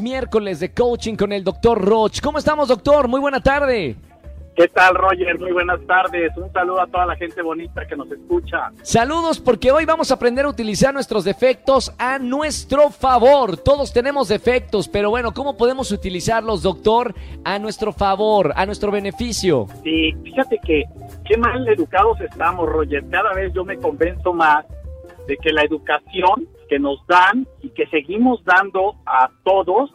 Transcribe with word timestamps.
es 0.00 0.02
miércoles 0.02 0.60
de 0.60 0.72
coaching 0.72 1.14
con 1.14 1.30
el 1.30 1.44
doctor 1.44 1.78
Roch. 1.78 2.20
¿Cómo 2.22 2.38
estamos, 2.38 2.68
doctor? 2.68 3.06
Muy 3.06 3.20
buena 3.20 3.40
tarde. 3.40 3.96
¿Qué 4.56 4.66
tal, 4.68 4.94
Roger? 4.94 5.38
Muy 5.38 5.52
buenas 5.52 5.80
tardes. 5.86 6.34
Un 6.36 6.50
saludo 6.52 6.80
a 6.80 6.86
toda 6.86 7.06
la 7.06 7.16
gente 7.16 7.42
bonita 7.42 7.86
que 7.86 7.96
nos 7.96 8.10
escucha. 8.10 8.72
Saludos 8.82 9.38
porque 9.38 9.70
hoy 9.70 9.84
vamos 9.84 10.10
a 10.10 10.14
aprender 10.14 10.46
a 10.46 10.48
utilizar 10.48 10.94
nuestros 10.94 11.24
defectos 11.24 11.92
a 11.98 12.18
nuestro 12.18 12.90
favor. 12.90 13.58
Todos 13.58 13.92
tenemos 13.92 14.28
defectos, 14.28 14.88
pero 14.88 15.10
bueno, 15.10 15.32
¿cómo 15.32 15.56
podemos 15.56 15.92
utilizarlos, 15.92 16.62
doctor, 16.62 17.14
a 17.44 17.58
nuestro 17.58 17.92
favor, 17.92 18.52
a 18.56 18.64
nuestro 18.66 18.90
beneficio? 18.90 19.66
Sí, 19.82 20.14
fíjate 20.24 20.58
que 20.64 20.84
qué 21.26 21.36
mal 21.36 21.66
educados 21.68 22.18
estamos, 22.20 22.68
Roger. 22.68 23.04
Cada 23.10 23.34
vez 23.34 23.52
yo 23.52 23.64
me 23.64 23.76
convenzo 23.76 24.32
más 24.32 24.64
de 25.26 25.36
que 25.36 25.52
la 25.52 25.62
educación 25.62 26.48
que 26.70 26.78
nos 26.78 27.04
dan 27.08 27.46
y 27.62 27.68
que 27.70 27.86
seguimos 27.88 28.42
dando 28.44 28.94
a 29.04 29.28
todos 29.44 29.90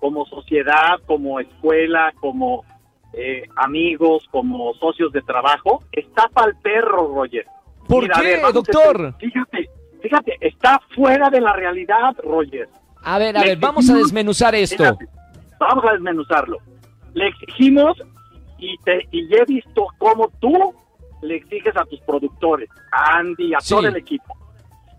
como 0.00 0.26
sociedad, 0.26 0.98
como 1.06 1.38
escuela, 1.40 2.12
como 2.20 2.64
eh, 3.12 3.44
amigos, 3.56 4.24
como 4.32 4.74
socios 4.74 5.12
de 5.12 5.22
trabajo, 5.22 5.82
está 5.92 6.28
para 6.28 6.50
el 6.50 6.56
perro, 6.56 7.14
Roger. 7.14 7.46
¿Por 7.88 8.02
Mira, 8.02 8.16
qué, 8.20 8.22
ver, 8.26 8.36
vamos 8.42 8.50
a 8.50 8.52
doctor? 8.52 9.14
Fíjate, 9.20 9.70
fíjate, 10.02 10.36
está 10.40 10.80
fuera 10.96 11.30
de 11.30 11.40
la 11.40 11.52
realidad, 11.52 12.16
Roger. 12.24 12.68
A 13.04 13.18
ver, 13.18 13.36
a 13.36 13.40
Le 13.42 13.50
ver, 13.50 13.58
vamos 13.58 13.88
a 13.88 13.94
desmenuzar 13.94 14.54
esto. 14.56 14.82
Fíjate, 14.82 15.06
vamos 15.60 15.84
a 15.88 15.92
desmenuzarlo. 15.92 16.58
Le 17.14 17.28
exigimos 17.28 17.96
y, 18.58 18.76
te, 18.78 19.06
y 19.12 19.32
he 19.32 19.44
visto 19.46 19.86
cómo 19.98 20.28
tú 20.40 20.74
le 21.22 21.36
exiges 21.36 21.76
a 21.76 21.84
tus 21.84 22.00
productores, 22.00 22.68
a 22.92 23.18
Andy, 23.18 23.54
a 23.54 23.60
Sí. 23.60 23.74
todo 23.74 23.86
el 23.86 23.96
equipo. 23.96 24.36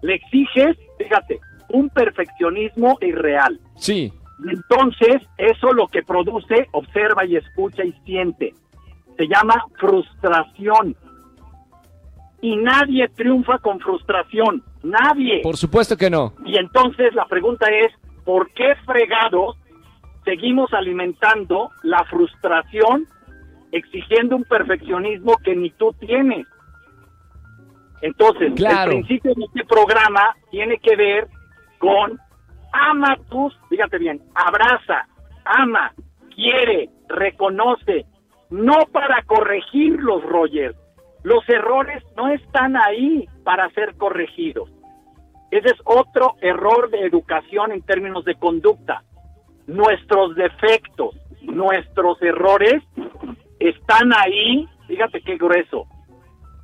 Le 0.02 0.16
exiges, 0.16 0.78
fíjate, 0.98 1.40
un 1.70 1.90
perfeccionismo 1.90 2.98
irreal. 3.02 3.60
Sí, 3.76 4.12
Entonces, 4.46 5.24
eso 5.38 5.74
lo 5.74 5.88
que 5.88 6.04
produce, 6.04 6.68
observa 6.72 7.26
y 7.26 7.36
escucha 7.38 7.84
y 7.84 7.92
siente. 8.06 8.54
Se 9.18 9.28
llama 9.28 9.66
frustración. 9.80 10.96
Y 12.42 12.56
nadie 12.56 13.08
triunfa 13.10 13.58
con 13.58 13.80
frustración. 13.80 14.64
Nadie. 14.84 15.42
por 15.42 15.58
supuesto 15.58 15.98
que 15.98 16.10
no. 16.10 16.34
Y 16.46 16.58
entonces 16.58 17.14
la 17.16 17.26
pregunta 17.26 17.66
es, 17.70 17.92
¿por 18.24 18.52
qué 18.54 18.76
fregados 18.86 19.58
seguimos 20.24 20.72
alimentando 20.74 21.72
la 21.84 22.04
frustración 22.06 23.08
exigiendo 23.72 24.36
un 24.36 24.44
perfeccionismo 24.44 25.36
que 25.44 25.56
ni 25.56 25.72
tú 25.72 25.94
tienes? 26.00 26.46
Entonces, 28.02 28.54
Claro. 28.56 28.92
el 28.92 28.98
principio 29.04 29.34
de 29.36 29.46
este 29.46 29.66
programa 29.66 30.36
tiene 30.52 30.78
que 30.78 30.96
ver 30.96 31.28
con 31.80 32.20
ama 32.72 33.18
tus, 33.30 33.58
fíjate 33.70 33.98
bien, 33.98 34.22
abraza, 34.36 35.08
ama, 35.46 35.94
quiere, 36.36 36.90
reconoce, 37.08 38.06
no 38.50 38.86
para 38.92 39.24
corregirlos, 39.24 40.24
Roger. 40.24 40.76
Los 41.24 41.48
errores 41.50 42.04
no 42.16 42.30
están 42.30 42.78
ahí 42.78 43.28
para 43.44 43.70
ser 43.72 43.96
corregidos. 43.96 44.70
Ese 45.52 45.70
es 45.70 45.82
otro 45.86 46.36
error 46.42 46.90
de 46.90 47.02
educación 47.06 47.72
en 47.72 47.82
términos 47.82 48.26
de 48.26 48.36
conducta. 48.36 49.04
Nuestros 49.66 50.36
defectos, 50.36 51.16
nuestros 51.42 52.22
errores 52.22 52.84
están 53.60 54.14
ahí, 54.14 54.68
fíjate 54.88 55.22
qué 55.22 55.38
grueso, 55.38 55.88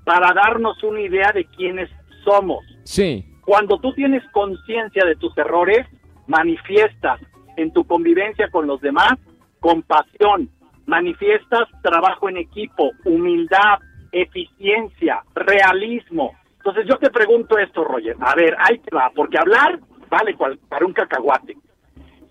para 0.04 0.34
darnos 0.34 0.82
una 0.84 1.02
idea 1.02 1.32
de 1.34 1.46
quiénes 1.46 1.90
somos. 2.24 2.64
Sí, 2.84 3.26
Cuando 3.46 3.78
tú 3.80 3.94
tienes 3.94 4.24
conciencia 4.32 5.04
de 5.06 5.16
tus 5.18 5.38
errores, 5.38 5.86
manifiestas 6.28 7.20
en 7.58 7.72
tu 7.74 7.84
convivencia 7.86 8.48
con 8.50 8.68
los 8.68 8.80
demás 8.82 9.14
compasión, 9.60 10.50
manifiestas 10.86 11.68
trabajo 11.82 12.30
en 12.30 12.38
equipo, 12.38 12.92
humildad, 13.06 13.80
eficiencia, 14.12 15.22
realismo. 15.36 16.34
Entonces 16.58 16.86
yo 16.88 16.98
te 16.98 17.10
pregunto 17.10 17.58
esto, 17.58 17.84
Roger. 17.84 18.16
A 18.20 18.34
ver, 18.36 18.56
ahí 18.60 18.80
te 18.80 18.96
va, 18.96 19.12
porque 19.16 19.38
hablar 19.38 19.80
vale 20.10 20.36
cual- 20.36 20.60
para 20.70 20.86
un 20.86 20.94
cacahuate. 20.94 21.58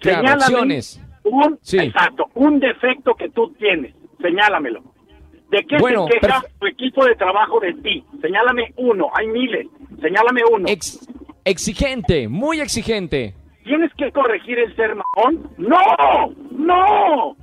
Claro, 0.00 0.40
Señálame. 0.40 0.80
Un, 1.24 1.58
Sí. 1.60 1.78
Exacto, 1.78 2.26
un 2.34 2.58
defecto 2.58 3.14
que 3.14 3.28
tú 3.30 3.52
tienes. 3.58 3.94
Señálamelo. 4.20 4.82
¿De 5.52 5.62
qué 5.68 5.76
Bueno, 5.78 6.06
se 6.06 6.18
queja 6.18 6.42
tu 6.58 6.66
equipo 6.66 7.04
de 7.04 7.14
trabajo 7.14 7.60
de 7.60 7.74
ti? 7.74 8.02
Señálame 8.22 8.72
uno, 8.76 9.10
hay 9.14 9.26
miles. 9.28 9.66
Señálame 10.00 10.40
uno. 10.50 10.64
Ex- 10.66 11.06
exigente, 11.44 12.26
muy 12.26 12.60
exigente. 12.62 13.34
¿Tienes 13.62 13.92
que 13.98 14.10
corregir 14.12 14.58
el 14.58 14.74
ser 14.74 14.94
mamón? 14.96 15.50
¡No! 15.58 15.76
¡No! 16.52 17.36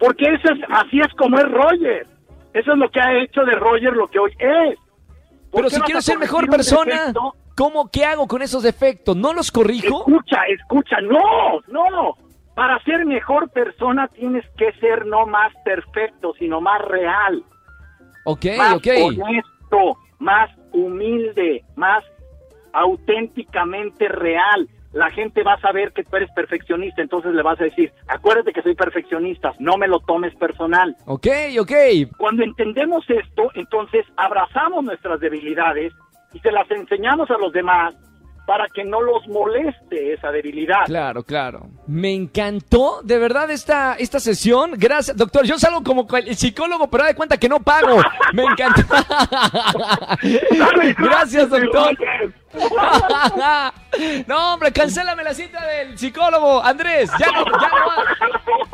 Porque 0.00 0.24
eso 0.24 0.52
es, 0.52 0.60
así 0.70 0.98
es 0.98 1.14
como 1.16 1.38
es 1.38 1.44
Roger. 1.50 2.06
Eso 2.52 2.72
es 2.72 2.78
lo 2.78 2.90
que 2.90 3.00
ha 3.00 3.22
hecho 3.22 3.44
de 3.44 3.52
Roger 3.52 3.92
lo 3.92 4.08
que 4.08 4.18
hoy 4.18 4.32
es. 4.38 4.76
¿Por 5.52 5.60
Pero 5.62 5.70
si 5.70 5.80
quiero 5.82 6.02
ser 6.02 6.18
mejor 6.18 6.48
persona, 6.50 6.96
defecto? 7.06 7.34
¿cómo 7.56 7.88
qué 7.92 8.04
hago 8.04 8.26
con 8.26 8.42
esos 8.42 8.64
defectos? 8.64 9.16
¿No 9.16 9.32
los 9.32 9.52
corrijo? 9.52 10.00
Escucha, 10.00 10.38
escucha, 10.48 10.96
no, 11.00 11.60
no. 11.68 12.16
Para 12.54 12.78
ser 12.84 13.04
mejor 13.04 13.50
persona 13.50 14.08
tienes 14.08 14.44
que 14.56 14.72
ser 14.80 15.06
no 15.06 15.26
más 15.26 15.52
perfecto, 15.64 16.34
sino 16.38 16.60
más 16.60 16.80
real, 16.82 17.42
Ok, 18.24 18.46
más 18.56 18.74
ok. 18.76 18.86
honesto, 19.02 19.98
más 20.18 20.50
humilde, 20.72 21.62
más 21.76 22.04
auténticamente 22.72 24.08
real. 24.08 24.68
La 24.92 25.10
gente 25.10 25.42
va 25.42 25.54
a 25.54 25.60
saber 25.60 25.92
que 25.92 26.04
tú 26.04 26.16
eres 26.16 26.30
perfeccionista, 26.36 27.02
entonces 27.02 27.34
le 27.34 27.42
vas 27.42 27.60
a 27.60 27.64
decir, 27.64 27.92
acuérdate 28.06 28.52
que 28.52 28.62
soy 28.62 28.76
perfeccionista, 28.76 29.52
no 29.58 29.76
me 29.76 29.88
lo 29.88 29.98
tomes 30.00 30.32
personal. 30.36 30.94
Ok, 31.06 31.26
ok. 31.60 31.72
Cuando 32.16 32.44
entendemos 32.44 33.04
esto, 33.10 33.50
entonces 33.54 34.06
abrazamos 34.16 34.84
nuestras 34.84 35.18
debilidades 35.18 35.92
y 36.32 36.38
se 36.38 36.52
las 36.52 36.70
enseñamos 36.70 37.28
a 37.30 37.38
los 37.38 37.52
demás 37.52 37.96
para 38.46 38.68
que 38.68 38.84
no 38.84 39.00
los 39.00 39.26
moleste 39.28 40.12
esa 40.12 40.30
debilidad. 40.30 40.84
Claro, 40.84 41.22
claro. 41.22 41.68
Me 41.86 42.12
encantó 42.12 43.00
de 43.02 43.18
verdad 43.18 43.50
esta, 43.50 43.94
esta 43.94 44.20
sesión. 44.20 44.72
Gracias, 44.76 45.16
doctor. 45.16 45.44
Yo 45.46 45.58
salgo 45.58 45.82
como 45.82 46.06
el 46.16 46.36
psicólogo, 46.36 46.88
pero 46.90 47.04
da 47.04 47.08
de 47.08 47.14
cuenta 47.14 47.38
que 47.38 47.48
no 47.48 47.60
pago. 47.60 48.02
Me 48.34 48.44
encantó. 48.44 48.82
Gracias, 50.98 51.48
doctor. 51.50 51.96
No, 54.26 54.54
hombre, 54.54 54.72
cancélame 54.72 55.22
la 55.24 55.34
cita 55.34 55.64
del 55.66 55.96
psicólogo, 55.98 56.62
Andrés. 56.62 57.10
Ya 57.18 57.26
no, 57.32 57.44
ya 57.44 57.68
no, 57.68 57.86
va- 57.86 58.04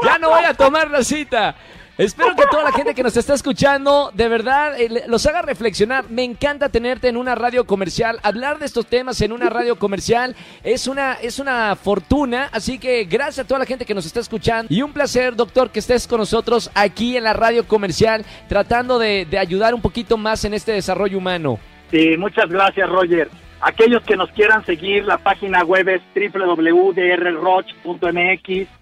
ya 0.04 0.18
no 0.18 0.28
voy 0.30 0.44
a 0.44 0.54
tomar 0.54 0.90
la 0.90 1.02
cita. 1.04 1.54
Espero 2.00 2.34
que 2.34 2.46
toda 2.50 2.64
la 2.64 2.72
gente 2.72 2.94
que 2.94 3.02
nos 3.02 3.14
está 3.14 3.34
escuchando, 3.34 4.10
de 4.14 4.26
verdad, 4.26 4.80
eh, 4.80 5.04
los 5.06 5.26
haga 5.26 5.42
reflexionar. 5.42 6.08
Me 6.08 6.24
encanta 6.24 6.70
tenerte 6.70 7.08
en 7.08 7.18
una 7.18 7.34
radio 7.34 7.66
comercial. 7.66 8.18
Hablar 8.22 8.58
de 8.58 8.64
estos 8.64 8.86
temas 8.86 9.20
en 9.20 9.32
una 9.32 9.50
radio 9.50 9.76
comercial 9.76 10.34
es 10.64 10.86
una, 10.86 11.18
es 11.20 11.38
una 11.38 11.76
fortuna. 11.76 12.48
Así 12.52 12.78
que 12.78 13.04
gracias 13.04 13.40
a 13.40 13.44
toda 13.46 13.58
la 13.58 13.66
gente 13.66 13.84
que 13.84 13.92
nos 13.92 14.06
está 14.06 14.20
escuchando. 14.20 14.72
Y 14.72 14.80
un 14.80 14.94
placer, 14.94 15.36
doctor, 15.36 15.68
que 15.68 15.80
estés 15.80 16.08
con 16.08 16.20
nosotros 16.20 16.70
aquí 16.74 17.18
en 17.18 17.24
la 17.24 17.34
radio 17.34 17.68
comercial, 17.68 18.24
tratando 18.48 18.98
de, 18.98 19.26
de 19.26 19.38
ayudar 19.38 19.74
un 19.74 19.82
poquito 19.82 20.16
más 20.16 20.42
en 20.46 20.54
este 20.54 20.72
desarrollo 20.72 21.18
humano. 21.18 21.58
Sí, 21.90 22.16
muchas 22.16 22.48
gracias, 22.48 22.88
Roger. 22.88 23.28
Aquellos 23.60 24.02
que 24.04 24.16
nos 24.16 24.30
quieran 24.30 24.64
seguir, 24.64 25.04
la 25.04 25.18
página 25.18 25.64
web 25.64 25.86
es 25.86 26.00
www.drroch.mx 26.14 28.79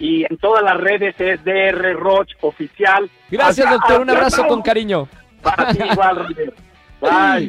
y 0.00 0.24
en 0.24 0.38
todas 0.38 0.64
las 0.64 0.78
redes 0.78 1.14
es 1.20 1.44
DR 1.44 1.92
Roch 1.92 2.30
Oficial. 2.40 3.08
Gracias, 3.30 3.70
doctor. 3.70 4.00
Un 4.00 4.10
abrazo 4.10 4.46
con 4.48 4.62
cariño. 4.62 5.06
Para 5.42 5.72
ti 5.72 5.78
igual, 5.88 6.26
Roger. 6.26 6.54
Bye. 7.00 7.48